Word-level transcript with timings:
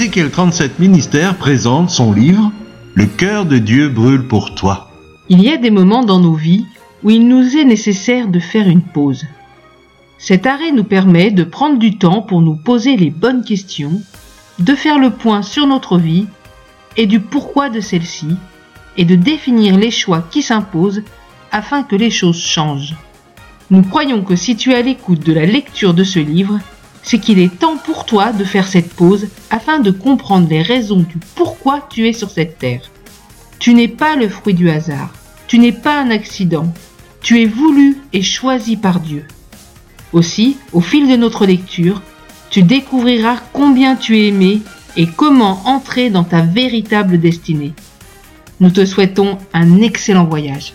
Ézéchiel 0.00 0.30
37 0.30 0.78
Ministère 0.78 1.36
présente 1.36 1.90
son 1.90 2.14
livre 2.14 2.50
Le 2.94 3.04
cœur 3.04 3.44
de 3.44 3.58
Dieu 3.58 3.90
brûle 3.90 4.26
pour 4.26 4.54
toi. 4.54 4.88
Il 5.28 5.42
y 5.42 5.50
a 5.50 5.58
des 5.58 5.70
moments 5.70 6.02
dans 6.02 6.20
nos 6.20 6.32
vies 6.32 6.64
où 7.02 7.10
il 7.10 7.28
nous 7.28 7.58
est 7.58 7.66
nécessaire 7.66 8.28
de 8.28 8.40
faire 8.40 8.66
une 8.66 8.80
pause. 8.80 9.26
Cet 10.16 10.46
arrêt 10.46 10.72
nous 10.72 10.84
permet 10.84 11.30
de 11.30 11.44
prendre 11.44 11.78
du 11.78 11.98
temps 11.98 12.22
pour 12.22 12.40
nous 12.40 12.56
poser 12.56 12.96
les 12.96 13.10
bonnes 13.10 13.44
questions, 13.44 14.00
de 14.58 14.74
faire 14.74 14.98
le 14.98 15.10
point 15.10 15.42
sur 15.42 15.66
notre 15.66 15.98
vie 15.98 16.24
et 16.96 17.06
du 17.06 17.20
pourquoi 17.20 17.68
de 17.68 17.80
celle-ci, 17.80 18.36
et 18.96 19.04
de 19.04 19.16
définir 19.16 19.76
les 19.76 19.90
choix 19.90 20.24
qui 20.30 20.40
s'imposent 20.40 21.02
afin 21.52 21.82
que 21.82 21.96
les 21.96 22.10
choses 22.10 22.40
changent. 22.40 22.96
Nous 23.70 23.82
croyons 23.82 24.22
que 24.22 24.34
si 24.34 24.56
tu 24.56 24.70
es 24.70 24.76
à 24.76 24.82
l'écoute 24.82 25.26
de 25.26 25.34
la 25.34 25.44
lecture 25.44 25.92
de 25.92 26.04
ce 26.04 26.20
livre, 26.20 26.58
c'est 27.02 27.18
qu'il 27.18 27.38
est 27.38 27.58
temps 27.58 27.76
pour 27.76 28.04
toi 28.04 28.32
de 28.32 28.44
faire 28.44 28.66
cette 28.66 28.92
pause 28.92 29.28
afin 29.50 29.78
de 29.78 29.90
comprendre 29.90 30.48
les 30.48 30.62
raisons 30.62 31.00
du 31.00 31.18
pourquoi 31.34 31.86
tu 31.90 32.08
es 32.08 32.12
sur 32.12 32.30
cette 32.30 32.58
terre. 32.58 32.90
Tu 33.58 33.74
n'es 33.74 33.88
pas 33.88 34.16
le 34.16 34.28
fruit 34.28 34.54
du 34.54 34.70
hasard, 34.70 35.12
tu 35.46 35.58
n'es 35.58 35.72
pas 35.72 36.00
un 36.00 36.10
accident, 36.10 36.72
tu 37.20 37.42
es 37.42 37.46
voulu 37.46 37.98
et 38.12 38.22
choisi 38.22 38.76
par 38.76 39.00
Dieu. 39.00 39.24
Aussi, 40.12 40.56
au 40.72 40.80
fil 40.80 41.08
de 41.08 41.16
notre 41.16 41.46
lecture, 41.46 42.02
tu 42.50 42.62
découvriras 42.62 43.38
combien 43.52 43.96
tu 43.96 44.18
es 44.18 44.28
aimé 44.28 44.62
et 44.96 45.06
comment 45.06 45.62
entrer 45.66 46.10
dans 46.10 46.24
ta 46.24 46.42
véritable 46.42 47.20
destinée. 47.20 47.72
Nous 48.58 48.70
te 48.70 48.84
souhaitons 48.84 49.38
un 49.54 49.80
excellent 49.80 50.24
voyage. 50.24 50.74